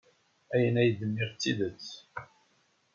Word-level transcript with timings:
Ayen 0.53 0.75
ay 0.81 0.89
d-nniɣ 0.99 1.29
d 1.33 1.37
tidet. 1.41 1.85